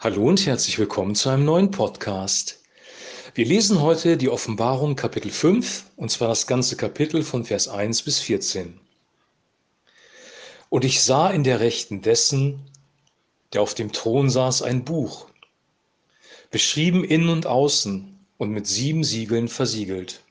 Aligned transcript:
Hallo 0.00 0.28
und 0.28 0.46
herzlich 0.46 0.78
willkommen 0.78 1.16
zu 1.16 1.28
einem 1.28 1.44
neuen 1.44 1.72
Podcast. 1.72 2.60
Wir 3.34 3.44
lesen 3.44 3.82
heute 3.82 4.16
die 4.16 4.28
Offenbarung 4.28 4.94
Kapitel 4.94 5.28
5 5.28 5.86
und 5.96 6.08
zwar 6.12 6.28
das 6.28 6.46
ganze 6.46 6.76
Kapitel 6.76 7.24
von 7.24 7.44
Vers 7.44 7.66
1 7.66 8.02
bis 8.02 8.20
14. 8.20 8.78
Und 10.68 10.84
ich 10.84 11.02
sah 11.02 11.30
in 11.30 11.42
der 11.42 11.58
Rechten 11.58 12.00
dessen, 12.00 12.60
der 13.52 13.60
auf 13.60 13.74
dem 13.74 13.90
Thron 13.90 14.30
saß, 14.30 14.62
ein 14.62 14.84
Buch, 14.84 15.26
beschrieben 16.52 17.02
innen 17.02 17.30
und 17.30 17.46
außen 17.46 18.24
und 18.36 18.50
mit 18.50 18.68
sieben 18.68 19.02
Siegeln 19.02 19.48
versiegelt. 19.48 20.22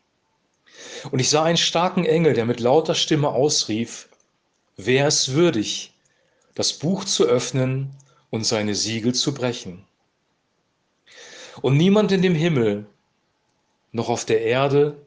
Und 1.12 1.20
ich 1.20 1.30
sah 1.30 1.44
einen 1.44 1.58
starken 1.58 2.06
Engel, 2.06 2.36
der 2.36 2.46
mit 2.46 2.62
lauter 2.62 2.96
Stimme 2.96 3.32
ausrief, 3.32 4.08
wer 4.78 5.10
ist 5.10 5.34
würdig, 5.34 5.92
das 6.56 6.72
Buch 6.72 7.04
zu 7.04 7.26
öffnen 7.26 7.94
und 8.30 8.46
seine 8.46 8.76
Siegel 8.76 9.14
zu 9.14 9.34
brechen. 9.34 9.86
Und 11.62 11.78
niemand 11.78 12.12
in 12.12 12.22
dem 12.22 12.36
Himmel, 12.36 12.86
noch 13.92 14.10
auf 14.10 14.26
der 14.26 14.42
Erde, 14.42 14.98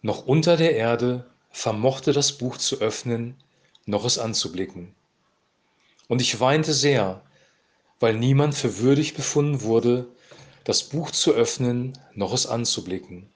noch 0.00 0.26
unter 0.26 0.56
der 0.56 0.74
Erde 0.74 1.26
vermochte 1.50 2.12
das 2.12 2.32
Buch 2.32 2.56
zu 2.56 2.80
öffnen, 2.80 3.36
noch 3.84 4.04
es 4.04 4.18
anzublicken. 4.18 4.94
Und 6.08 6.20
ich 6.20 6.40
weinte 6.40 6.72
sehr, 6.72 7.22
weil 8.00 8.14
niemand 8.14 8.54
für 8.54 8.78
würdig 8.78 9.14
befunden 9.14 9.62
wurde, 9.62 10.08
das 10.64 10.84
Buch 10.84 11.10
zu 11.10 11.32
öffnen, 11.32 11.98
noch 12.14 12.32
es 12.32 12.46
anzublicken. 12.46 13.28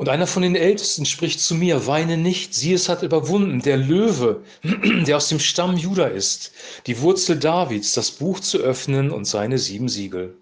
Und 0.00 0.08
einer 0.08 0.26
von 0.26 0.40
den 0.42 0.56
Ältesten 0.56 1.04
spricht 1.04 1.40
zu 1.40 1.54
mir, 1.54 1.86
weine 1.86 2.16
nicht, 2.16 2.54
sieh 2.54 2.72
es 2.72 2.88
hat 2.88 3.02
überwunden, 3.02 3.60
der 3.60 3.76
Löwe, 3.76 4.42
der 5.06 5.18
aus 5.18 5.28
dem 5.28 5.38
Stamm 5.38 5.76
Juda 5.76 6.06
ist, 6.06 6.52
die 6.86 7.02
Wurzel 7.02 7.38
Davids, 7.38 7.92
das 7.92 8.10
Buch 8.10 8.40
zu 8.40 8.60
öffnen 8.60 9.10
und 9.10 9.26
seine 9.26 9.58
sieben 9.58 9.90
Siegel. 9.90 10.38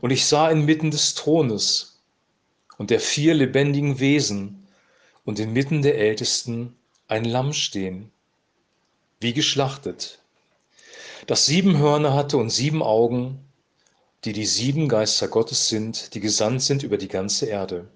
Und 0.00 0.10
ich 0.10 0.26
sah 0.26 0.50
inmitten 0.50 0.90
des 0.90 1.14
Thrones 1.14 2.00
und 2.76 2.90
der 2.90 2.98
vier 2.98 3.34
lebendigen 3.34 4.00
Wesen 4.00 4.66
und 5.24 5.38
inmitten 5.38 5.82
der 5.82 5.96
Ältesten 5.96 6.74
ein 7.06 7.24
Lamm 7.24 7.52
stehen, 7.52 8.10
wie 9.20 9.32
geschlachtet, 9.32 10.18
das 11.28 11.46
sieben 11.46 11.78
Hörner 11.78 12.14
hatte 12.14 12.36
und 12.36 12.50
sieben 12.50 12.82
Augen 12.82 13.46
die 14.24 14.32
die 14.32 14.46
sieben 14.46 14.88
Geister 14.88 15.28
Gottes 15.28 15.68
sind, 15.68 16.14
die 16.14 16.20
gesandt 16.20 16.62
sind 16.62 16.82
über 16.82 16.96
die 16.96 17.08
ganze 17.08 17.46
Erde. 17.46 17.88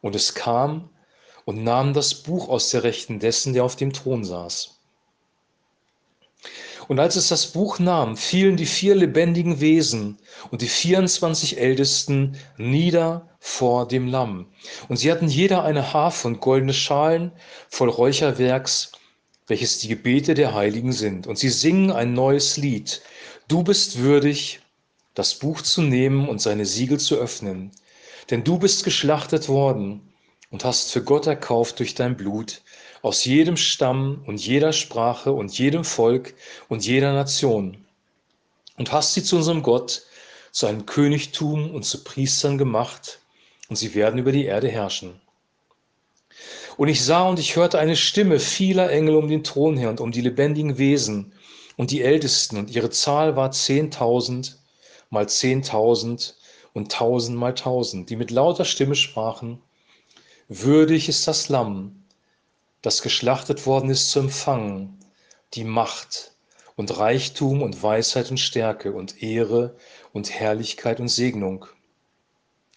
Und 0.00 0.14
es 0.14 0.34
kam 0.34 0.90
und 1.44 1.64
nahm 1.64 1.92
das 1.92 2.14
Buch 2.14 2.48
aus 2.48 2.70
der 2.70 2.84
Rechten 2.84 3.18
dessen, 3.18 3.52
der 3.52 3.64
auf 3.64 3.76
dem 3.76 3.92
Thron 3.92 4.24
saß. 4.24 4.74
Und 6.88 7.00
als 7.00 7.16
es 7.16 7.28
das 7.28 7.46
Buch 7.46 7.78
nahm, 7.78 8.16
fielen 8.16 8.56
die 8.56 8.66
vier 8.66 8.94
lebendigen 8.94 9.60
Wesen 9.60 10.18
und 10.50 10.60
die 10.60 10.68
24 10.68 11.58
Ältesten 11.58 12.36
nieder 12.58 13.28
vor 13.38 13.88
dem 13.88 14.08
Lamm. 14.08 14.46
Und 14.88 14.98
sie 14.98 15.10
hatten 15.10 15.28
jeder 15.28 15.64
eine 15.64 15.92
Harfe 15.92 16.28
und 16.28 16.40
goldene 16.40 16.74
Schalen 16.74 17.32
voll 17.68 17.88
Räucherwerks, 17.88 18.92
welches 19.46 19.78
die 19.78 19.88
Gebete 19.88 20.34
der 20.34 20.54
Heiligen 20.54 20.92
sind. 20.92 21.26
Und 21.26 21.38
sie 21.38 21.50
singen 21.50 21.90
ein 21.90 22.12
neues 22.12 22.56
Lied. 22.56 23.02
Du 23.48 23.62
bist 23.62 23.98
würdig, 23.98 24.60
das 25.14 25.34
Buch 25.36 25.62
zu 25.62 25.82
nehmen 25.82 26.28
und 26.28 26.40
seine 26.40 26.66
Siegel 26.66 26.98
zu 26.98 27.16
öffnen. 27.16 27.70
Denn 28.30 28.44
du 28.44 28.58
bist 28.58 28.84
geschlachtet 28.84 29.48
worden 29.48 30.12
und 30.50 30.64
hast 30.64 30.92
für 30.92 31.02
Gott 31.02 31.26
erkauft 31.26 31.78
durch 31.78 31.94
dein 31.94 32.16
Blut 32.16 32.62
aus 33.02 33.24
jedem 33.24 33.56
Stamm 33.56 34.22
und 34.26 34.44
jeder 34.44 34.72
Sprache 34.72 35.32
und 35.32 35.56
jedem 35.58 35.84
Volk 35.84 36.34
und 36.68 36.84
jeder 36.86 37.12
Nation 37.12 37.84
und 38.76 38.92
hast 38.92 39.14
sie 39.14 39.22
zu 39.22 39.36
unserem 39.36 39.62
Gott, 39.62 40.02
zu 40.52 40.66
einem 40.66 40.86
Königtum 40.86 41.74
und 41.74 41.84
zu 41.84 42.02
Priestern 42.04 42.58
gemacht 42.58 43.20
und 43.68 43.76
sie 43.76 43.94
werden 43.94 44.18
über 44.18 44.32
die 44.32 44.44
Erde 44.44 44.68
herrschen. 44.68 45.20
Und 46.76 46.88
ich 46.88 47.04
sah 47.04 47.28
und 47.28 47.38
ich 47.38 47.56
hörte 47.56 47.78
eine 47.78 47.96
Stimme 47.96 48.40
vieler 48.40 48.90
Engel 48.90 49.16
um 49.16 49.28
den 49.28 49.44
Thron 49.44 49.76
her 49.76 49.90
und 49.90 50.00
um 50.00 50.10
die 50.10 50.20
lebendigen 50.20 50.78
Wesen 50.78 51.32
und 51.76 51.90
die 51.90 52.02
Ältesten 52.02 52.56
und 52.56 52.70
ihre 52.70 52.90
Zahl 52.90 53.36
war 53.36 53.50
zehntausend 53.52 54.58
mal 55.10 55.28
zehntausend 55.28 56.36
und 56.72 56.92
tausend 56.92 57.38
mal 57.38 57.54
tausend, 57.54 58.10
die 58.10 58.16
mit 58.16 58.30
lauter 58.30 58.64
Stimme 58.64 58.94
sprachen, 58.94 59.62
würdig 60.48 61.08
ist 61.08 61.26
das 61.26 61.48
Lamm, 61.48 62.04
das 62.82 63.02
geschlachtet 63.02 63.66
worden 63.66 63.90
ist 63.90 64.10
zu 64.10 64.18
empfangen, 64.18 64.98
die 65.54 65.64
Macht 65.64 66.32
und 66.76 66.98
Reichtum 66.98 67.62
und 67.62 67.82
Weisheit 67.82 68.30
und 68.30 68.38
Stärke 68.38 68.92
und 68.92 69.22
Ehre 69.22 69.76
und 70.12 70.30
Herrlichkeit 70.30 71.00
und 71.00 71.08
Segnung. 71.08 71.66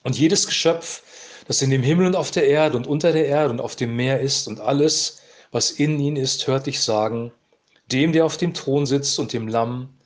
Und 0.04 0.18
jedes 0.18 0.46
Geschöpf, 0.46 1.04
das 1.48 1.62
in 1.62 1.70
dem 1.70 1.84
Himmel 1.84 2.08
und 2.08 2.16
auf 2.16 2.32
der 2.32 2.48
Erde 2.48 2.78
und 2.78 2.88
unter 2.88 3.12
der 3.12 3.26
Erde 3.26 3.50
und 3.50 3.60
auf 3.60 3.76
dem 3.76 3.96
Meer 3.96 4.22
ist 4.22 4.48
und 4.48 4.60
alles, 4.60 5.22
was 5.52 5.72
in 5.72 6.00
ihnen 6.00 6.18
ist, 6.18 6.48
hört 6.48 6.68
dich 6.68 6.82
sagen, 6.82 7.32
dem, 7.92 8.12
der 8.12 8.26
auf 8.26 8.38
dem 8.38 8.54
Thron 8.54 8.86
sitzt 8.86 9.18
und 9.18 9.34
dem 9.34 9.48
Lamm, 9.48 9.97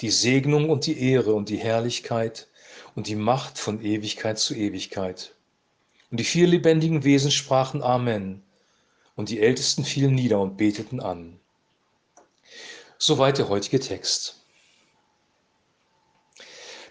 die 0.00 0.10
Segnung 0.10 0.70
und 0.70 0.86
die 0.86 1.00
Ehre 1.00 1.34
und 1.34 1.48
die 1.48 1.56
Herrlichkeit 1.56 2.48
und 2.94 3.06
die 3.06 3.16
Macht 3.16 3.58
von 3.58 3.82
Ewigkeit 3.82 4.38
zu 4.38 4.54
Ewigkeit. 4.54 5.34
Und 6.10 6.20
die 6.20 6.24
vier 6.24 6.46
lebendigen 6.46 7.04
Wesen 7.04 7.30
sprachen 7.30 7.82
Amen, 7.82 8.42
und 9.16 9.28
die 9.28 9.40
Ältesten 9.40 9.84
fielen 9.84 10.14
nieder 10.14 10.40
und 10.40 10.56
beteten 10.56 11.00
an. 11.00 11.40
Soweit 12.98 13.38
der 13.38 13.48
heutige 13.48 13.80
Text. 13.80 14.36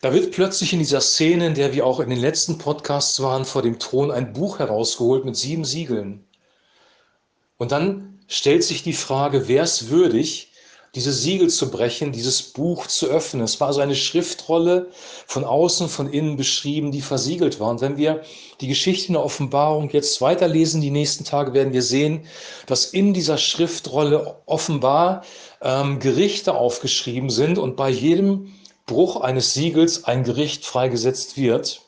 Da 0.01 0.13
wird 0.13 0.31
plötzlich 0.31 0.73
in 0.73 0.79
dieser 0.79 1.01
Szene, 1.01 1.47
in 1.47 1.55
der 1.55 1.73
wir 1.73 1.85
auch 1.85 1.99
in 2.01 2.09
den 2.09 2.19
letzten 2.19 2.57
Podcasts 2.57 3.21
waren, 3.21 3.45
vor 3.45 3.61
dem 3.61 3.79
Thron 3.79 4.11
ein 4.11 4.33
Buch 4.33 4.59
herausgeholt 4.59 5.25
mit 5.25 5.35
sieben 5.35 5.65
Siegeln. 5.65 6.25
Und 7.57 7.71
dann 7.71 8.19
stellt 8.27 8.63
sich 8.63 8.83
die 8.83 8.93
Frage, 8.93 9.47
wer 9.47 9.63
ist 9.63 9.89
würdig, 9.89 10.51
diese 10.95 11.11
Siegel 11.11 11.49
zu 11.49 11.69
brechen, 11.69 12.11
dieses 12.11 12.41
Buch 12.41 12.87
zu 12.87 13.07
öffnen. 13.07 13.43
Es 13.43 13.59
war 13.59 13.73
so 13.73 13.81
eine 13.81 13.95
Schriftrolle 13.95 14.87
von 15.27 15.43
außen, 15.43 15.89
von 15.89 16.11
innen 16.11 16.37
beschrieben, 16.37 16.91
die 16.91 17.01
versiegelt 17.01 17.59
war. 17.59 17.69
Und 17.69 17.81
wenn 17.81 17.97
wir 17.97 18.21
die 18.61 18.67
Geschichte 18.67 19.07
in 19.07 19.13
der 19.13 19.23
Offenbarung 19.23 19.89
jetzt 19.89 20.21
weiterlesen, 20.21 20.81
die 20.81 20.89
nächsten 20.89 21.23
Tage 21.23 21.53
werden 21.53 21.73
wir 21.73 21.83
sehen, 21.83 22.25
dass 22.65 22.85
in 22.85 23.13
dieser 23.13 23.37
Schriftrolle 23.37 24.37
offenbar 24.45 25.23
ähm, 25.61 25.99
Gerichte 25.99 26.55
aufgeschrieben 26.55 27.29
sind 27.29 27.57
und 27.57 27.75
bei 27.75 27.89
jedem 27.89 28.53
Bruch 28.85 29.21
eines 29.21 29.53
Siegels 29.53 30.05
ein 30.05 30.23
Gericht 30.23 30.65
freigesetzt 30.65 31.37
wird. 31.37 31.81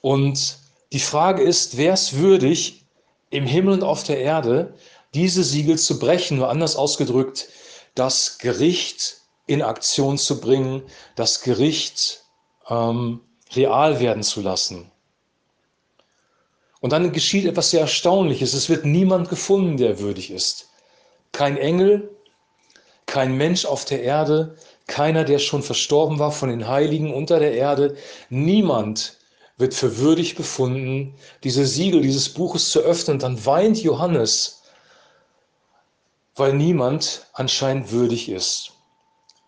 Und 0.00 0.58
die 0.92 1.00
Frage 1.00 1.42
ist, 1.42 1.76
wer 1.76 1.94
ist 1.94 2.18
würdig, 2.18 2.84
im 3.30 3.44
Himmel 3.44 3.74
und 3.74 3.82
auf 3.82 4.04
der 4.04 4.20
Erde 4.20 4.74
diese 5.14 5.44
Siegel 5.44 5.78
zu 5.78 5.98
brechen, 5.98 6.38
nur 6.38 6.48
anders 6.48 6.76
ausgedrückt, 6.76 7.48
das 7.94 8.38
Gericht 8.38 9.18
in 9.46 9.62
Aktion 9.62 10.18
zu 10.18 10.40
bringen, 10.40 10.82
das 11.14 11.40
Gericht 11.40 12.24
ähm, 12.68 13.20
real 13.54 14.00
werden 14.00 14.22
zu 14.22 14.40
lassen. 14.40 14.90
Und 16.80 16.92
dann 16.92 17.12
geschieht 17.12 17.46
etwas 17.46 17.70
sehr 17.70 17.80
Erstaunliches. 17.80 18.52
Es 18.52 18.68
wird 18.68 18.84
niemand 18.84 19.28
gefunden, 19.28 19.76
der 19.76 19.98
würdig 19.98 20.30
ist. 20.30 20.68
Kein 21.32 21.56
Engel, 21.56 22.10
kein 23.06 23.36
Mensch 23.36 23.64
auf 23.64 23.84
der 23.84 24.02
Erde, 24.02 24.56
keiner, 24.86 25.24
der 25.24 25.38
schon 25.38 25.62
verstorben 25.62 26.18
war 26.18 26.32
von 26.32 26.48
den 26.48 26.68
Heiligen 26.68 27.12
unter 27.12 27.38
der 27.38 27.54
Erde. 27.54 27.96
Niemand 28.28 29.16
wird 29.56 29.74
für 29.74 29.98
würdig 29.98 30.36
befunden, 30.36 31.14
diese 31.42 31.66
Siegel 31.66 32.02
dieses 32.02 32.28
Buches 32.28 32.70
zu 32.70 32.80
öffnen. 32.80 33.18
Dann 33.18 33.44
weint 33.46 33.82
Johannes 33.82 34.55
weil 36.36 36.52
niemand 36.52 37.26
anscheinend 37.32 37.90
würdig 37.90 38.28
ist. 38.28 38.72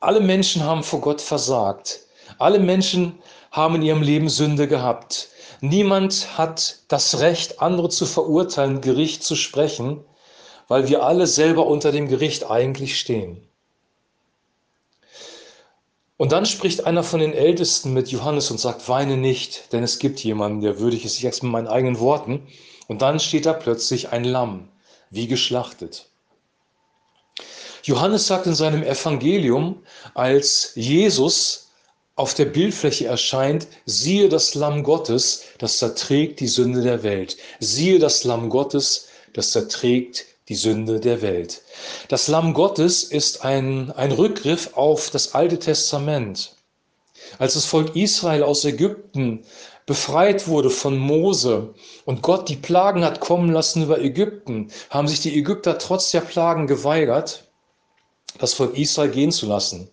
Alle 0.00 0.20
Menschen 0.20 0.64
haben 0.64 0.82
vor 0.82 1.00
Gott 1.00 1.20
versagt. 1.20 2.00
Alle 2.38 2.58
Menschen 2.58 3.18
haben 3.50 3.76
in 3.76 3.82
ihrem 3.82 4.02
Leben 4.02 4.28
Sünde 4.28 4.68
gehabt. 4.68 5.28
Niemand 5.60 6.38
hat 6.38 6.80
das 6.88 7.20
Recht, 7.20 7.60
andere 7.60 7.88
zu 7.88 8.06
verurteilen, 8.06 8.80
Gericht 8.80 9.22
zu 9.22 9.34
sprechen, 9.34 10.04
weil 10.68 10.88
wir 10.88 11.02
alle 11.02 11.26
selber 11.26 11.66
unter 11.66 11.92
dem 11.92 12.08
Gericht 12.08 12.48
eigentlich 12.48 12.98
stehen. 12.98 13.48
Und 16.16 16.32
dann 16.32 16.46
spricht 16.46 16.84
einer 16.84 17.04
von 17.04 17.20
den 17.20 17.32
Ältesten 17.32 17.92
mit 17.92 18.08
Johannes 18.08 18.50
und 18.50 18.58
sagt, 18.58 18.88
weine 18.88 19.16
nicht, 19.16 19.72
denn 19.72 19.84
es 19.84 19.98
gibt 20.00 20.18
jemanden, 20.24 20.60
der 20.60 20.80
würdig 20.80 21.04
ist. 21.04 21.16
Ich 21.16 21.24
es 21.24 21.42
mit 21.42 21.52
meinen 21.52 21.68
eigenen 21.68 22.00
Worten. 22.00 22.46
Und 22.88 23.02
dann 23.02 23.20
steht 23.20 23.46
da 23.46 23.52
plötzlich 23.52 24.10
ein 24.10 24.24
Lamm, 24.24 24.68
wie 25.10 25.28
geschlachtet. 25.28 26.08
Johannes 27.82 28.26
sagt 28.26 28.46
in 28.46 28.54
seinem 28.54 28.82
Evangelium, 28.82 29.82
als 30.14 30.72
Jesus 30.74 31.68
auf 32.16 32.34
der 32.34 32.46
Bildfläche 32.46 33.06
erscheint, 33.06 33.68
siehe 33.86 34.28
das 34.28 34.54
Lamm 34.54 34.82
Gottes, 34.82 35.44
das 35.58 35.78
zerträgt 35.78 36.40
die 36.40 36.48
Sünde 36.48 36.82
der 36.82 37.02
Welt. 37.04 37.36
Siehe 37.60 37.98
das 37.98 38.24
Lamm 38.24 38.50
Gottes, 38.50 39.08
das 39.34 39.52
zerträgt 39.52 40.26
die 40.48 40.56
Sünde 40.56 40.98
der 40.98 41.22
Welt. 41.22 41.62
Das 42.08 42.26
Lamm 42.26 42.54
Gottes 42.54 43.04
ist 43.04 43.44
ein, 43.44 43.92
ein 43.92 44.12
Rückgriff 44.12 44.70
auf 44.74 45.10
das 45.10 45.34
Alte 45.34 45.58
Testament. 45.58 46.56
Als 47.38 47.54
das 47.54 47.66
Volk 47.66 47.94
Israel 47.94 48.42
aus 48.42 48.64
Ägypten 48.64 49.44
befreit 49.86 50.48
wurde 50.48 50.70
von 50.70 50.98
Mose 50.98 51.74
und 52.04 52.22
Gott 52.22 52.48
die 52.48 52.56
Plagen 52.56 53.04
hat 53.04 53.20
kommen 53.20 53.52
lassen 53.52 53.82
über 53.82 54.00
Ägypten, 54.00 54.70
haben 54.90 55.08
sich 55.08 55.20
die 55.20 55.38
Ägypter 55.38 55.78
trotz 55.78 56.10
der 56.10 56.20
Plagen 56.20 56.66
geweigert, 56.66 57.47
das 58.38 58.54
Volk 58.54 58.76
Israel 58.76 59.10
gehen 59.10 59.32
zu 59.32 59.46
lassen. 59.46 59.88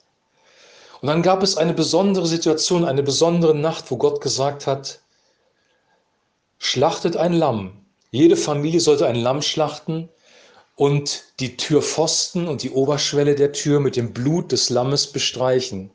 Und 1.01 1.07
dann 1.07 1.21
gab 1.21 1.43
es 1.43 1.57
eine 1.57 1.73
besondere 1.73 2.25
Situation, 2.25 2.85
eine 2.85 3.03
besondere 3.03 3.55
Nacht, 3.55 3.91
wo 3.91 3.97
Gott 3.97 4.21
gesagt 4.21 4.65
hat, 4.67 4.99
schlachtet 6.57 7.15
ein 7.15 7.33
Lamm. 7.33 7.85
Jede 8.11 8.35
Familie 8.35 8.79
sollte 8.79 9.07
ein 9.07 9.17
Lamm 9.17 9.41
schlachten 9.41 10.09
und 10.75 11.23
die 11.39 11.57
Türpfosten 11.57 12.47
und 12.47 12.63
die 12.63 12.71
Oberschwelle 12.71 13.35
der 13.35 13.51
Tür 13.51 13.79
mit 13.79 13.95
dem 13.95 14.13
Blut 14.13 14.51
des 14.51 14.69
Lammes 14.69 15.11
bestreichen. 15.11 15.91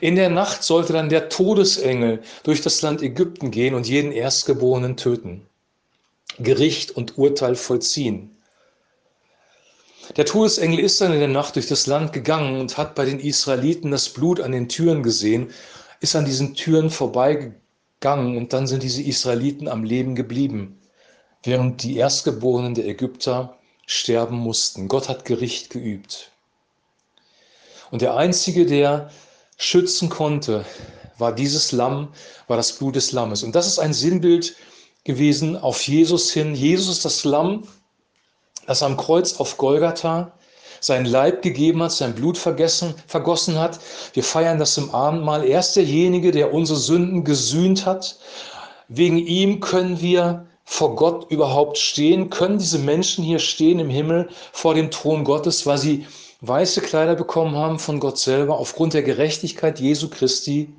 In 0.00 0.16
der 0.16 0.30
Nacht 0.30 0.62
sollte 0.62 0.92
dann 0.92 1.08
der 1.08 1.28
Todesengel 1.28 2.22
durch 2.42 2.60
das 2.62 2.82
Land 2.82 3.02
Ägypten 3.02 3.50
gehen 3.50 3.74
und 3.74 3.86
jeden 3.86 4.12
Erstgeborenen 4.12 4.96
töten, 4.96 5.46
Gericht 6.38 6.92
und 6.92 7.18
Urteil 7.18 7.54
vollziehen. 7.54 8.36
Der 10.16 10.26
Todesengel 10.26 10.78
ist 10.78 11.00
dann 11.00 11.12
in 11.12 11.18
der 11.18 11.28
Nacht 11.28 11.56
durch 11.56 11.66
das 11.66 11.86
Land 11.86 12.12
gegangen 12.12 12.60
und 12.60 12.76
hat 12.76 12.94
bei 12.94 13.04
den 13.04 13.20
Israeliten 13.20 13.90
das 13.90 14.08
Blut 14.08 14.40
an 14.40 14.52
den 14.52 14.68
Türen 14.68 15.02
gesehen, 15.02 15.50
ist 16.00 16.14
an 16.14 16.24
diesen 16.24 16.54
Türen 16.54 16.90
vorbeigegangen 16.90 18.36
und 18.36 18.52
dann 18.52 18.66
sind 18.66 18.82
diese 18.82 19.02
Israeliten 19.02 19.66
am 19.68 19.82
Leben 19.82 20.14
geblieben, 20.14 20.78
während 21.42 21.82
die 21.82 21.96
Erstgeborenen 21.96 22.74
der 22.74 22.86
Ägypter 22.86 23.58
sterben 23.86 24.36
mussten. 24.36 24.88
Gott 24.88 25.08
hat 25.08 25.24
Gericht 25.24 25.70
geübt. 25.70 26.30
Und 27.90 28.02
der 28.02 28.16
Einzige, 28.16 28.66
der 28.66 29.10
schützen 29.56 30.08
konnte, 30.08 30.64
war 31.18 31.34
dieses 31.34 31.72
Lamm, 31.72 32.08
war 32.48 32.56
das 32.56 32.72
Blut 32.72 32.96
des 32.96 33.12
Lammes. 33.12 33.42
Und 33.42 33.54
das 33.54 33.66
ist 33.66 33.78
ein 33.78 33.94
Sinnbild 33.94 34.56
gewesen 35.04 35.56
auf 35.56 35.82
Jesus 35.82 36.32
hin. 36.32 36.54
Jesus 36.54 36.88
ist 36.88 37.04
das 37.04 37.24
Lamm, 37.24 37.68
das 38.66 38.82
am 38.82 38.96
Kreuz 38.96 39.40
auf 39.40 39.56
Golgatha 39.56 40.32
sein 40.84 41.06
Leib 41.06 41.42
gegeben 41.42 41.82
hat, 41.82 41.92
sein 41.92 42.14
Blut 42.14 42.36
vergessen, 42.36 42.94
vergossen 43.06 43.58
hat. 43.58 43.78
Wir 44.12 44.22
feiern 44.22 44.58
das 44.58 44.76
im 44.76 44.94
Abendmahl. 44.94 45.44
Er 45.44 45.60
ist 45.60 45.76
derjenige, 45.76 46.30
der 46.30 46.52
unsere 46.52 46.78
Sünden 46.78 47.24
gesühnt 47.24 47.86
hat. 47.86 48.18
Wegen 48.88 49.16
ihm 49.16 49.60
können 49.60 50.00
wir 50.02 50.46
vor 50.64 50.94
Gott 50.94 51.30
überhaupt 51.30 51.78
stehen? 51.78 52.28
Können 52.28 52.58
diese 52.58 52.78
Menschen 52.78 53.24
hier 53.24 53.38
stehen 53.38 53.78
im 53.78 53.88
Himmel 53.88 54.28
vor 54.52 54.74
dem 54.74 54.90
Thron 54.90 55.24
Gottes, 55.24 55.64
weil 55.64 55.78
sie 55.78 56.06
weiße 56.42 56.82
Kleider 56.82 57.14
bekommen 57.14 57.56
haben 57.56 57.78
von 57.78 57.98
Gott 57.98 58.18
selber 58.18 58.58
aufgrund 58.58 58.92
der 58.92 59.02
Gerechtigkeit 59.02 59.80
Jesu 59.80 60.08
Christi? 60.10 60.74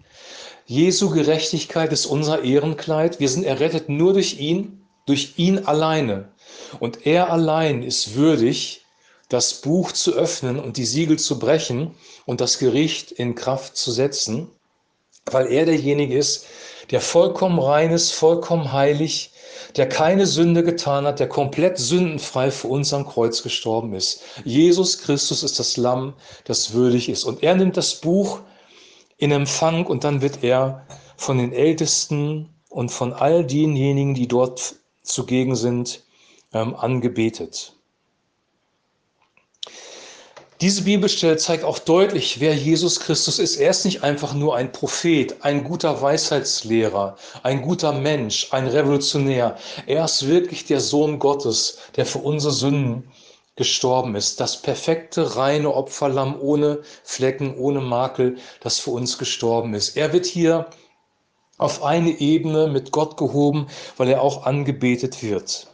Jesu 0.68 1.10
Gerechtigkeit 1.10 1.92
ist 1.92 2.06
unser 2.06 2.44
Ehrenkleid. 2.44 3.20
Wir 3.20 3.30
sind 3.30 3.44
errettet 3.44 3.90
nur 3.90 4.14
durch 4.14 4.40
ihn, 4.40 4.86
durch 5.08 5.34
ihn 5.38 5.66
alleine. 5.66 6.30
Und 6.80 7.06
er 7.06 7.32
allein 7.32 7.84
ist 7.84 8.16
würdig, 8.16 8.86
das 9.30 9.62
Buch 9.62 9.92
zu 9.92 10.14
öffnen 10.14 10.60
und 10.60 10.78
die 10.78 10.86
Siegel 10.86 11.18
zu 11.18 11.40
brechen 11.40 11.96
und 12.26 12.42
das 12.42 12.60
Gericht 12.60 13.12
in 13.12 13.36
Kraft 13.36 13.76
zu 13.76 13.92
setzen, 13.92 14.48
weil 15.26 15.52
er 15.52 15.66
derjenige 15.66 16.18
ist, 16.18 16.46
der 16.92 17.02
vollkommen 17.02 17.60
rein 17.60 17.92
ist, 17.92 18.12
vollkommen 18.12 18.72
heilig, 18.72 19.32
der 19.76 19.90
keine 19.90 20.28
Sünde 20.28 20.64
getan 20.64 21.06
hat, 21.06 21.20
der 21.20 21.28
komplett 21.28 21.78
sündenfrei 21.78 22.52
für 22.52 22.68
uns 22.68 22.94
am 22.94 23.08
Kreuz 23.08 23.42
gestorben 23.42 23.94
ist. 23.94 24.22
Jesus 24.44 25.00
Christus 25.00 25.44
ist 25.44 25.60
das 25.60 25.78
Lamm, 25.78 26.14
das 26.46 26.74
würdig 26.74 27.10
ist. 27.10 27.24
Und 27.24 27.42
er 27.42 27.56
nimmt 27.56 27.76
das 27.76 27.96
Buch 27.96 28.42
in 29.18 29.32
Empfang 29.32 29.86
und 29.88 30.04
dann 30.04 30.22
wird 30.22 30.44
er 30.44 30.86
von 31.18 31.38
den 31.38 31.52
Ältesten 31.52 32.50
und 32.70 32.90
von 32.90 33.14
all 33.14 33.46
denjenigen, 33.46 34.14
die 34.14 34.28
dort 34.28 34.76
zugegen 35.02 35.56
sind, 35.56 36.05
ähm, 36.56 36.76
angebetet. 36.76 37.74
Diese 40.62 40.84
Bibelstelle 40.84 41.36
zeigt 41.36 41.66
auch 41.66 41.80
deutlich, 41.80 42.40
wer 42.40 42.56
Jesus 42.56 43.02
Christus 43.02 43.40
ist. 43.40 43.58
Er 43.58 43.72
ist 43.72 43.84
nicht 43.84 44.04
einfach 44.04 44.34
nur 44.34 44.56
ein 44.56 44.72
Prophet, 44.72 45.36
ein 45.42 45.66
guter 45.66 46.02
Weisheitslehrer, 46.02 47.18
ein 47.44 47.62
guter 47.62 47.92
Mensch, 47.92 48.48
ein 48.52 48.68
Revolutionär. 48.68 49.58
Er 49.86 50.06
ist 50.06 50.28
wirklich 50.28 50.66
der 50.66 50.80
Sohn 50.80 51.20
Gottes, 51.20 51.80
der 51.98 52.06
für 52.06 52.20
unsere 52.20 52.54
Sünden 52.54 53.12
gestorben 53.58 54.16
ist. 54.16 54.40
Das 54.40 54.62
perfekte, 54.62 55.36
reine 55.36 55.74
Opferlamm 55.74 56.40
ohne 56.40 56.80
Flecken, 57.04 57.58
ohne 57.58 57.82
Makel, 57.82 58.38
das 58.62 58.80
für 58.80 58.92
uns 58.92 59.18
gestorben 59.18 59.74
ist. 59.74 59.98
Er 59.98 60.14
wird 60.14 60.26
hier 60.26 60.68
auf 61.58 61.84
eine 61.84 62.12
Ebene 62.12 62.68
mit 62.68 62.92
Gott 62.92 63.18
gehoben, 63.18 63.68
weil 63.98 64.10
er 64.10 64.22
auch 64.22 64.46
angebetet 64.46 65.22
wird. 65.22 65.68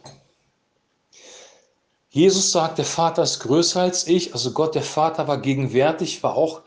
Jesus 2.14 2.52
sagt, 2.52 2.76
der 2.76 2.84
Vater 2.84 3.22
ist 3.22 3.40
größer 3.40 3.80
als 3.80 4.06
ich, 4.06 4.34
also 4.34 4.52
Gott, 4.52 4.74
der 4.74 4.82
Vater 4.82 5.28
war 5.28 5.38
gegenwärtig, 5.38 6.22
war 6.22 6.36
auch, 6.36 6.60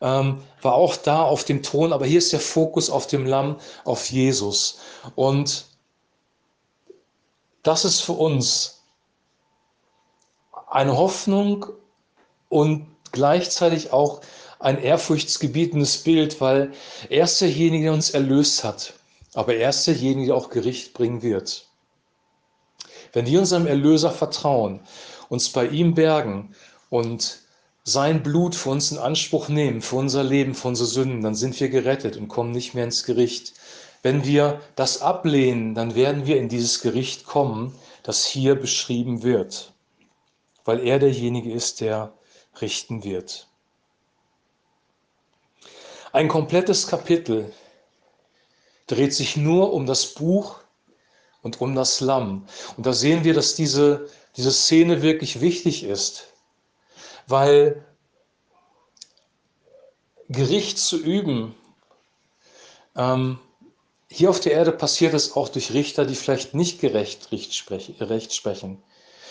ähm, 0.00 0.40
war 0.62 0.74
auch 0.74 0.96
da 0.96 1.22
auf 1.22 1.42
dem 1.42 1.64
Thron, 1.64 1.92
aber 1.92 2.06
hier 2.06 2.18
ist 2.18 2.32
der 2.32 2.38
Fokus 2.38 2.88
auf 2.88 3.08
dem 3.08 3.26
Lamm, 3.26 3.56
auf 3.84 4.12
Jesus. 4.12 4.78
Und 5.16 5.64
das 7.64 7.84
ist 7.84 8.00
für 8.00 8.12
uns 8.12 8.84
eine 10.70 10.96
Hoffnung 10.96 11.66
und 12.48 12.86
gleichzeitig 13.10 13.92
auch 13.92 14.20
ein 14.60 14.80
ehrfurchtsgebietendes 14.80 15.98
Bild, 16.04 16.40
weil 16.40 16.72
er 17.08 17.24
ist 17.24 17.40
derjenige, 17.40 17.86
der 17.86 17.92
uns 17.94 18.10
erlöst 18.10 18.62
hat, 18.62 18.94
aber 19.34 19.56
er 19.56 19.70
ist 19.70 19.84
derjenige, 19.84 20.28
der 20.28 20.36
auch 20.36 20.48
Gericht 20.48 20.94
bringen 20.94 21.22
wird. 21.22 21.66
Wenn 23.12 23.26
wir 23.26 23.40
unserem 23.40 23.66
Erlöser 23.66 24.10
vertrauen, 24.10 24.80
uns 25.28 25.50
bei 25.50 25.66
ihm 25.66 25.94
bergen 25.94 26.54
und 26.90 27.40
sein 27.84 28.22
Blut 28.22 28.54
für 28.54 28.70
uns 28.70 28.92
in 28.92 28.98
Anspruch 28.98 29.48
nehmen, 29.48 29.82
für 29.82 29.96
unser 29.96 30.22
Leben, 30.22 30.54
für 30.54 30.68
unsere 30.68 30.88
Sünden, 30.88 31.22
dann 31.22 31.34
sind 31.34 31.58
wir 31.58 31.68
gerettet 31.68 32.16
und 32.16 32.28
kommen 32.28 32.52
nicht 32.52 32.74
mehr 32.74 32.84
ins 32.84 33.04
Gericht. 33.04 33.54
Wenn 34.02 34.24
wir 34.24 34.60
das 34.76 35.02
ablehnen, 35.02 35.74
dann 35.74 35.94
werden 35.94 36.26
wir 36.26 36.38
in 36.38 36.48
dieses 36.48 36.80
Gericht 36.80 37.24
kommen, 37.24 37.74
das 38.02 38.24
hier 38.24 38.54
beschrieben 38.54 39.22
wird, 39.22 39.72
weil 40.64 40.80
er 40.80 40.98
derjenige 40.98 41.52
ist, 41.52 41.80
der 41.80 42.12
richten 42.60 43.04
wird. 43.04 43.48
Ein 46.12 46.28
komplettes 46.28 46.86
Kapitel 46.88 47.52
dreht 48.86 49.14
sich 49.14 49.36
nur 49.36 49.72
um 49.72 49.86
das 49.86 50.14
Buch 50.14 50.61
und 51.42 51.60
um 51.60 51.74
das 51.74 52.00
Lamm. 52.00 52.46
Und 52.76 52.86
da 52.86 52.92
sehen 52.92 53.24
wir, 53.24 53.34
dass 53.34 53.54
diese, 53.54 54.08
diese 54.36 54.52
Szene 54.52 55.02
wirklich 55.02 55.40
wichtig 55.40 55.84
ist, 55.84 56.28
weil 57.26 57.84
Gericht 60.28 60.78
zu 60.78 60.96
üben, 60.96 61.54
ähm, 62.96 63.38
hier 64.08 64.30
auf 64.30 64.40
der 64.40 64.52
Erde 64.52 64.72
passiert 64.72 65.14
es 65.14 65.36
auch 65.36 65.48
durch 65.48 65.72
Richter, 65.72 66.04
die 66.04 66.14
vielleicht 66.14 66.54
nicht 66.54 66.80
gerecht 66.80 67.30
Recht 67.32 68.34
sprechen, 68.34 68.82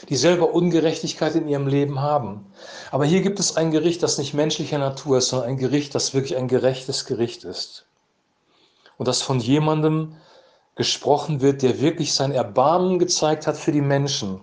die 0.10 0.16
selber 0.16 0.54
Ungerechtigkeit 0.54 1.36
in 1.36 1.48
ihrem 1.48 1.68
Leben 1.68 2.02
haben. 2.02 2.52
Aber 2.90 3.06
hier 3.06 3.22
gibt 3.22 3.40
es 3.40 3.56
ein 3.58 3.72
Gericht, 3.72 4.02
das 4.02 4.18
nicht 4.18 4.34
menschlicher 4.34 4.80
Natur 4.80 5.20
ist, 5.20 5.30
sondern 5.30 5.50
ein 5.50 5.58
Gericht, 5.58 5.94
das 5.94 6.16
wirklich 6.16 6.36
ein 6.36 6.48
gerechtes 6.48 7.06
Gericht 7.06 7.44
ist. 7.44 7.86
Und 8.98 9.08
das 9.08 9.22
von 9.22 9.40
jemandem 9.40 10.16
gesprochen 10.76 11.42
wird, 11.42 11.62
der 11.62 11.82
wirklich 11.82 12.14
sein 12.14 12.32
Erbarmen 12.32 13.00
gezeigt 13.00 13.48
hat 13.48 13.58
für 13.58 13.72
die 13.72 13.82
Menschen, 13.82 14.40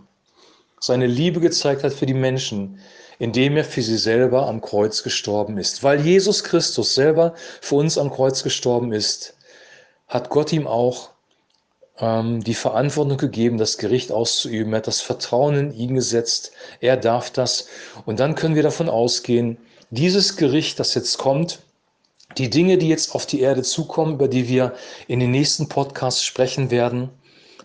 seine 0.81 1.07
Liebe 1.07 1.41
gezeigt 1.41 1.85
hat 1.85 1.93
für 1.93 2.07
die 2.07 2.15
Menschen, 2.15 2.79
indem 3.19 3.57
er 3.57 3.65
für 3.65 3.83
sie 3.83 3.99
selber 3.99 4.47
am 4.47 4.61
Kreuz 4.61 5.03
gestorben 5.03 5.59
ist. 5.59 5.83
Weil 5.83 6.01
Jesus 6.01 6.45
Christus 6.45 6.95
selber 6.95 7.35
für 7.61 7.77
uns 7.77 7.99
am 7.99 8.11
Kreuz 8.11 8.43
gestorben 8.43 8.93
ist, 8.93 9.37
hat 10.07 10.31
Gott 10.31 10.53
ihm 10.53 10.67
auch 10.67 11.11
ähm, 11.99 12.43
die 12.45 12.55
Verantwortung 12.55 13.19
gegeben, 13.19 13.59
das 13.59 13.79
Gericht 13.79 14.13
auszuüben. 14.13 14.73
Er 14.73 14.79
hat 14.79 14.87
das 14.87 15.01
Vertrauen 15.01 15.57
in 15.57 15.73
ihn 15.73 15.95
gesetzt. 15.95 16.53
Er 16.81 16.97
darf 16.97 17.31
das. 17.31 17.69
Und 18.07 18.21
dann 18.21 18.35
können 18.35 18.55
wir 18.55 18.63
davon 18.63 18.89
ausgehen, 18.89 19.59
dieses 19.91 20.37
Gericht, 20.37 20.79
das 20.79 20.95
jetzt 20.95 21.19
kommt, 21.19 21.61
die 22.39 22.51
Dinge, 22.51 22.79
die 22.79 22.89
jetzt 22.89 23.15
auf 23.15 23.27
die 23.27 23.41
Erde 23.41 23.63
zukommen, 23.63 24.15
über 24.15 24.29
die 24.29 24.49
wir 24.49 24.75
in 25.07 25.21
den 25.21 25.31
nächsten 25.31 25.69
Podcasts 25.69 26.25
sprechen 26.25 26.71
werden, 26.71 27.11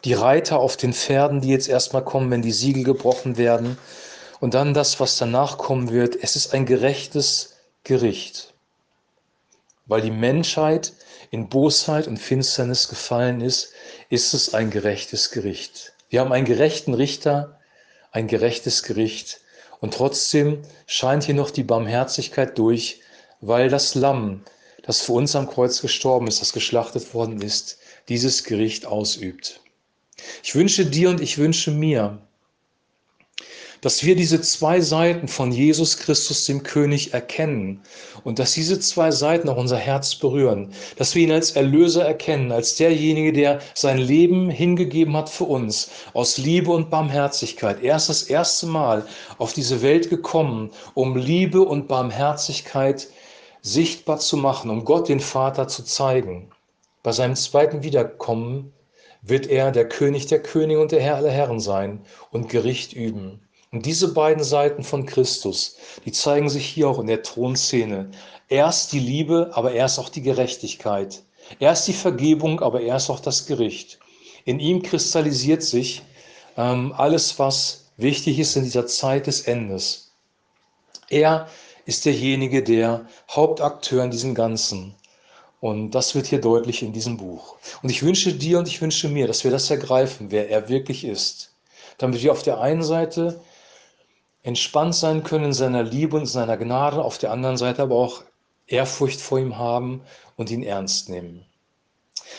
die 0.04 0.14
Reiter 0.14 0.60
auf 0.60 0.78
den 0.78 0.94
Pferden, 0.94 1.42
die 1.42 1.50
jetzt 1.50 1.70
erstmal 1.70 2.04
kommen, 2.04 2.32
wenn 2.32 2.42
die 2.42 2.52
Siegel 2.52 2.84
gebrochen 2.84 3.38
werden, 3.38 3.78
und 4.40 4.56
dann 4.56 4.74
das, 4.74 5.00
was 5.00 5.18
danach 5.18 5.58
kommen 5.58 5.90
wird, 5.90 6.22
es 6.22 6.36
ist 6.36 6.54
ein 6.54 6.66
gerechtes 6.66 7.56
Gericht, 7.86 8.54
weil 9.86 10.02
die 10.02 10.12
Menschheit 10.12 10.92
in 11.32 11.48
Bosheit 11.48 12.08
und 12.08 12.18
Finsternis 12.18 12.90
gefallen 12.90 13.40
ist, 13.40 13.72
ist 14.10 14.34
es 14.34 14.54
ein 14.54 14.70
gerechtes 14.70 15.32
Gericht. 15.32 15.94
Wir 16.10 16.20
haben 16.20 16.34
einen 16.34 16.46
gerechten 16.46 16.94
Richter, 16.94 17.58
ein 18.12 18.28
gerechtes 18.28 18.84
Gericht. 18.84 19.40
Und 19.80 19.94
trotzdem 19.96 20.62
scheint 20.86 21.24
hier 21.24 21.36
noch 21.36 21.50
die 21.50 21.64
Barmherzigkeit 21.64 22.58
durch, 22.58 23.02
weil 23.42 23.70
das 23.70 23.96
Lamm, 23.96 24.44
das 24.84 25.02
für 25.02 25.14
uns 25.14 25.36
am 25.36 25.50
Kreuz 25.50 25.82
gestorben 25.82 26.28
ist, 26.28 26.42
das 26.42 26.54
geschlachtet 26.54 27.14
worden 27.14 27.42
ist, 27.42 27.80
dieses 28.10 28.44
Gericht 28.44 28.86
ausübt. 28.86 29.62
Ich 30.44 30.54
wünsche 30.54 30.86
dir 30.86 31.10
und 31.10 31.22
ich 31.22 31.38
wünsche 31.38 31.72
mir, 31.72 32.20
dass 33.84 34.04
wir 34.06 34.16
diese 34.16 34.40
zwei 34.40 34.80
Seiten 34.80 35.28
von 35.28 35.52
Jesus 35.52 35.98
Christus, 35.98 36.46
dem 36.46 36.64
König, 36.64 37.14
erkennen 37.14 37.82
und 38.24 38.40
dass 38.40 38.54
diese 38.54 38.80
zwei 38.80 39.12
Seiten 39.12 39.50
auch 39.50 39.58
unser 39.58 39.78
Herz 39.78 40.16
berühren, 40.16 40.72
dass 40.96 41.16
wir 41.16 41.24
ihn 41.24 41.34
als 41.34 41.52
Erlöser 41.52 42.06
erkennen, 42.06 42.54
als 42.54 42.76
derjenige, 42.76 43.34
der 43.34 43.60
sein 43.74 43.98
Leben 43.98 44.50
hingegeben 44.50 45.18
hat 45.18 45.30
für 45.30 45.44
uns, 45.44 45.90
aus 46.14 46.38
Liebe 46.38 46.72
und 46.72 46.90
Barmherzigkeit. 46.90 47.84
Er 47.84 47.98
ist 47.98 48.08
das 48.08 48.24
erste 48.24 48.68
Mal 48.68 49.06
auf 49.38 49.52
diese 49.52 49.82
Welt 49.82 50.10
gekommen, 50.10 50.70
um 50.94 51.18
Liebe 51.18 51.62
und 51.62 51.90
Barmherzigkeit 51.90 53.10
sichtbar 53.64 54.20
zu 54.20 54.38
machen, 54.38 54.70
um 54.70 54.86
Gott 54.86 55.10
den 55.10 55.22
Vater 55.22 55.68
zu 55.68 55.84
zeigen. 55.84 56.52
Bei 57.02 57.12
seinem 57.12 57.36
zweiten 57.36 57.82
Wiederkommen 57.82 58.74
wird 59.22 59.48
er 59.48 59.72
der 59.72 59.88
König 59.88 60.28
der 60.28 60.44
Könige 60.44 60.82
und 60.82 60.92
der 60.92 61.02
Herr 61.02 61.16
aller 61.16 61.32
Herren 61.32 61.62
sein 61.62 62.06
und 62.30 62.50
Gericht 62.50 62.94
üben. 62.94 63.40
Und 63.72 63.86
diese 63.86 64.14
beiden 64.14 64.44
Seiten 64.44 64.84
von 64.84 65.06
Christus, 65.06 65.78
die 66.06 66.12
zeigen 66.12 66.50
sich 66.50 66.66
hier 66.66 66.90
auch 66.90 67.00
in 67.00 67.08
der 67.08 67.24
Thronszene. 67.24 68.12
Erst 68.50 68.92
die 68.92 69.00
Liebe, 69.00 69.52
aber 69.54 69.72
erst 69.72 69.98
auch 69.98 70.10
die 70.10 70.22
Gerechtigkeit. 70.22 71.24
Erst 71.60 71.88
die 71.88 71.94
Vergebung, 71.94 72.60
aber 72.60 72.82
erst 72.82 73.10
auch 73.10 73.20
das 73.20 73.48
Gericht. 73.48 73.98
In 74.46 74.60
ihm 74.60 74.84
kristallisiert 74.84 75.64
sich 75.64 76.04
ähm, 76.58 76.94
alles, 76.96 77.40
was 77.40 77.86
wichtig 77.98 78.40
ist 78.40 78.56
in 78.58 78.64
dieser 78.64 78.86
Zeit 78.86 79.28
des 79.28 79.42
Endes. 79.42 80.12
Er 81.10 81.48
ist 81.86 82.06
derjenige, 82.06 82.64
der 82.64 83.06
Hauptakteur 83.30 84.04
in 84.04 84.12
diesem 84.12 84.36
Ganzen. 84.36 84.96
Und 85.60 85.92
das 85.92 86.14
wird 86.14 86.28
hier 86.28 86.42
deutlich 86.42 86.84
in 86.84 86.92
diesem 86.92 87.18
Buch. 87.18 87.56
Und 87.82 87.90
ich 87.90 88.04
wünsche 88.04 88.34
dir 88.34 88.60
und 88.60 88.68
ich 88.68 88.82
wünsche 88.82 89.08
mir, 89.08 89.28
dass 89.28 89.44
wir 89.44 89.52
das 89.52 89.70
ergreifen, 89.70 90.30
wer 90.30 90.50
er 90.50 90.68
wirklich 90.70 91.06
ist. 91.06 91.54
Damit 91.98 92.22
wir 92.22 92.32
auf 92.32 92.44
der 92.44 92.60
einen 92.60 92.84
Seite 92.84 93.40
entspannt 94.44 94.96
sein 94.96 95.24
können 95.24 95.46
in 95.46 95.54
seiner 95.54 95.84
Liebe 95.84 96.18
und 96.18 96.26
seiner 96.26 96.58
Gnade, 96.58 97.02
auf 97.02 97.18
der 97.18 97.32
anderen 97.32 97.58
Seite 97.58 97.84
aber 97.84 97.96
auch 97.96 98.24
Ehrfurcht 98.68 99.22
vor 99.22 99.40
ihm 99.40 99.58
haben 99.58 100.02
und 100.36 100.52
ihn 100.52 100.64
ernst 100.64 101.10
nehmen. 101.10 101.46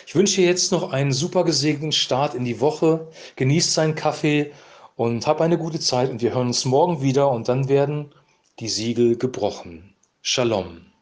Ich 0.07 0.15
wünsche 0.15 0.41
dir 0.41 0.47
jetzt 0.47 0.73
noch 0.73 0.93
einen 0.93 1.13
super 1.13 1.45
gesegneten 1.45 1.93
Start 1.93 2.35
in 2.35 2.45
die 2.45 2.61
Woche. 2.61 3.09
Genießt 3.37 3.73
seinen 3.73 3.95
Kaffee 3.95 4.53
und 4.97 5.27
hab 5.27 5.41
eine 5.41 5.59
gute 5.59 5.81
Zeit 5.81 6.11
und 6.11 6.21
wir 6.21 6.35
hören 6.35 6.49
uns 6.49 6.65
morgen 6.65 7.01
wieder 7.01 7.31
und 7.31 7.49
dann 7.49 7.69
werden 7.69 8.13
die 8.61 8.69
Siegel 8.69 9.17
gebrochen. 9.17 9.97
Shalom. 10.23 10.94